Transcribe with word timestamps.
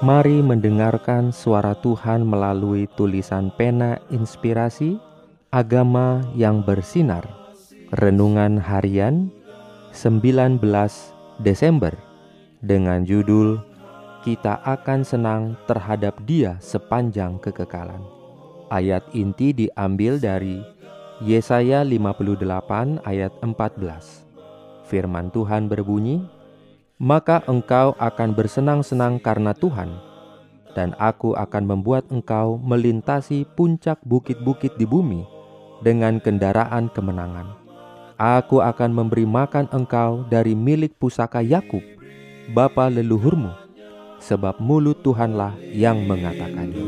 Mari 0.00 0.40
mendengarkan 0.40 1.28
suara 1.28 1.76
Tuhan 1.76 2.24
melalui 2.24 2.88
tulisan 2.96 3.52
pena 3.52 4.00
inspirasi 4.08 4.96
Agama 5.52 6.24
yang 6.32 6.64
bersinar. 6.64 7.28
Renungan 7.92 8.56
harian 8.56 9.28
19 9.92 10.56
Desember 11.44 11.92
Dengan 12.64 13.04
judul 13.04 13.60
Kita 14.24 14.64
akan 14.64 15.04
senang 15.04 15.60
terhadap 15.68 16.16
dia 16.24 16.56
sepanjang 16.64 17.36
kekekalan. 17.36 18.00
Ayat 18.72 19.04
inti 19.12 19.52
diambil 19.52 20.16
dari 20.16 20.64
Yesaya 21.20 21.84
58 21.84 23.04
ayat 23.04 23.36
14 23.44 24.24
Firman 24.88 25.28
Tuhan 25.28 25.68
berbunyi, 25.68 26.24
maka 27.00 27.40
engkau 27.48 27.96
akan 27.96 28.36
bersenang-senang 28.36 29.16
karena 29.24 29.56
Tuhan, 29.56 29.88
dan 30.76 30.92
aku 31.00 31.32
akan 31.32 31.64
membuat 31.64 32.04
engkau 32.12 32.60
melintasi 32.60 33.48
puncak 33.56 33.96
bukit-bukit 34.04 34.76
di 34.76 34.84
bumi 34.84 35.24
dengan 35.80 36.20
kendaraan 36.20 36.92
kemenangan. 36.92 37.56
Aku 38.20 38.60
akan 38.60 38.92
memberi 38.92 39.24
makan 39.24 39.64
engkau 39.72 40.28
dari 40.28 40.52
milik 40.52 41.00
pusaka 41.00 41.40
Yakub, 41.40 41.80
bapa 42.52 42.92
leluhurmu, 42.92 43.48
sebab 44.20 44.60
mulut 44.60 45.00
Tuhanlah 45.00 45.56
yang 45.72 46.04
mengatakannya. 46.04 46.84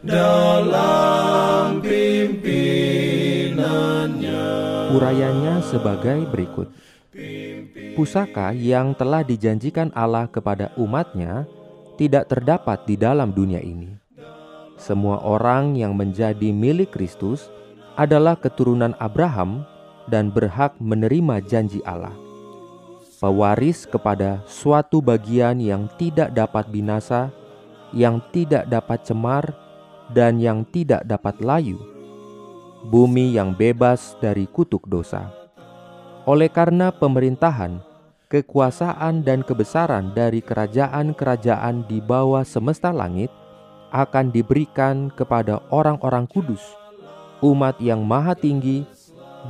Dalam 0.00 1.84
pimpinannya 1.84 4.48
Urayanya 4.96 5.60
sebagai 5.62 6.26
berikut 6.32 6.72
pusaka 7.94 8.54
yang 8.54 8.94
telah 8.94 9.22
dijanjikan 9.22 9.90
Allah 9.94 10.30
kepada 10.30 10.70
umatnya 10.78 11.46
tidak 12.00 12.32
terdapat 12.32 12.86
di 12.88 12.96
dalam 12.96 13.34
dunia 13.34 13.60
ini. 13.60 13.92
Semua 14.80 15.20
orang 15.20 15.76
yang 15.76 15.92
menjadi 15.92 16.48
milik 16.56 16.96
Kristus 16.96 17.52
adalah 18.00 18.40
keturunan 18.40 18.96
Abraham 18.96 19.68
dan 20.08 20.32
berhak 20.32 20.72
menerima 20.80 21.44
janji 21.44 21.84
Allah. 21.84 22.16
Pewaris 23.20 23.84
kepada 23.84 24.40
suatu 24.48 25.04
bagian 25.04 25.60
yang 25.60 25.92
tidak 26.00 26.32
dapat 26.32 26.72
binasa, 26.72 27.28
yang 27.92 28.24
tidak 28.32 28.64
dapat 28.72 29.04
cemar, 29.04 29.52
dan 30.16 30.40
yang 30.40 30.64
tidak 30.64 31.04
dapat 31.04 31.36
layu. 31.44 31.76
Bumi 32.88 33.36
yang 33.36 33.52
bebas 33.52 34.16
dari 34.24 34.48
kutuk 34.48 34.88
dosa. 34.88 35.28
Oleh 36.30 36.46
karena 36.46 36.94
pemerintahan, 36.94 37.82
kekuasaan 38.30 39.26
dan 39.26 39.42
kebesaran 39.42 40.14
dari 40.14 40.38
kerajaan-kerajaan 40.38 41.90
di 41.90 41.98
bawah 41.98 42.46
semesta 42.46 42.94
langit 42.94 43.34
akan 43.90 44.30
diberikan 44.30 45.10
kepada 45.10 45.58
orang-orang 45.74 46.30
kudus, 46.30 46.62
umat 47.42 47.74
yang 47.82 48.06
maha 48.06 48.38
tinggi, 48.38 48.86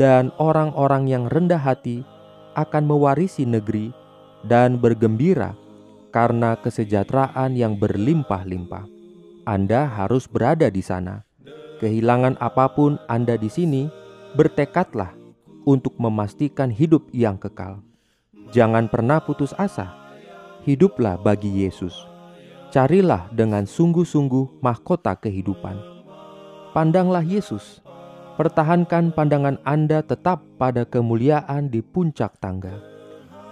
dan 0.00 0.32
orang-orang 0.40 1.04
yang 1.04 1.28
rendah 1.28 1.60
hati 1.60 2.00
akan 2.56 2.88
mewarisi 2.88 3.44
negeri 3.44 3.92
dan 4.48 4.80
bergembira 4.80 5.52
karena 6.16 6.56
kesejahteraan 6.64 7.60
yang 7.60 7.76
berlimpah-limpah. 7.76 8.88
Anda 9.44 9.84
harus 9.84 10.24
berada 10.24 10.72
di 10.72 10.80
sana. 10.80 11.28
Kehilangan 11.76 12.40
apa 12.40 12.72
pun 12.72 12.96
Anda 13.04 13.36
di 13.36 13.52
sini, 13.52 13.84
bertekadlah 14.32 15.19
untuk 15.64 15.96
memastikan 16.00 16.68
hidup 16.72 17.08
yang 17.12 17.36
kekal. 17.36 17.82
Jangan 18.50 18.90
pernah 18.90 19.22
putus 19.22 19.54
asa. 19.54 19.94
Hiduplah 20.66 21.16
bagi 21.20 21.64
Yesus. 21.64 21.94
Carilah 22.70 23.30
dengan 23.34 23.66
sungguh-sungguh 23.66 24.62
mahkota 24.62 25.14
kehidupan. 25.18 25.78
Pandanglah 26.70 27.22
Yesus. 27.22 27.82
Pertahankan 28.38 29.12
pandangan 29.12 29.58
Anda 29.66 30.00
tetap 30.00 30.40
pada 30.56 30.86
kemuliaan 30.86 31.68
di 31.68 31.82
puncak 31.84 32.38
tangga. 32.40 32.78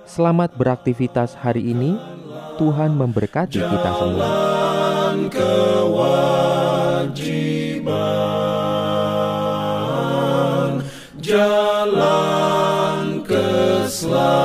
Selamat 0.10 0.50
beraktivitas 0.58 1.38
hari 1.38 1.70
ini. 1.70 1.94
Tuhan 2.58 2.98
memberkati 2.98 3.62
kita 3.62 3.92
semua. 3.94 4.26
Kewajiban, 5.30 6.02
jalan 11.22 13.22
keselamatan. 13.22 14.39